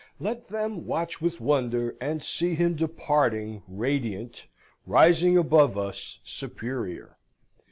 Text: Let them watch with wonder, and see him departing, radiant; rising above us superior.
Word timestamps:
Let 0.19 0.47
them 0.47 0.87
watch 0.87 1.21
with 1.21 1.39
wonder, 1.39 1.95
and 2.01 2.23
see 2.23 2.55
him 2.55 2.73
departing, 2.75 3.61
radiant; 3.67 4.47
rising 4.87 5.37
above 5.37 5.77
us 5.77 6.17
superior. 6.23 7.19